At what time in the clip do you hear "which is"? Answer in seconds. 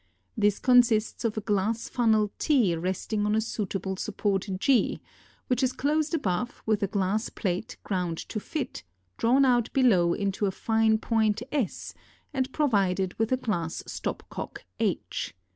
5.45-5.73